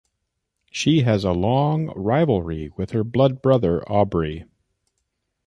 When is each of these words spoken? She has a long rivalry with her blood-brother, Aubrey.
She 0.71 1.01
has 1.01 1.23
a 1.23 1.31
long 1.31 1.93
rivalry 1.95 2.71
with 2.75 2.89
her 2.89 3.03
blood-brother, 3.03 3.83
Aubrey. 3.87 4.45